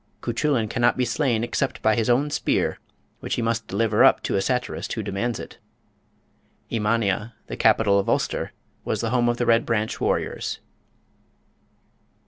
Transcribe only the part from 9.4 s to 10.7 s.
Bed Branch warriors.